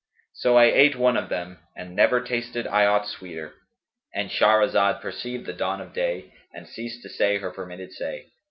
So 0.33 0.57
I 0.57 0.65
ate 0.65 0.95
one 0.95 1.15
of 1.15 1.29
them 1.29 1.59
and 1.77 1.95
never 1.95 2.21
tasted 2.21 2.65
I 2.65 2.87
aught 2.87 3.05
sweeter.' 3.07 3.53
"—And 4.15 4.31
Shahrazad 4.31 4.99
perceived 4.99 5.45
the 5.45 5.53
dawn 5.53 5.79
of 5.79 5.93
day 5.93 6.33
and 6.55 6.67
ceased 6.67 7.03
to 7.03 7.09
say 7.09 7.37
her 7.37 7.51
permitted 7.51 7.91
say. 7.93 8.25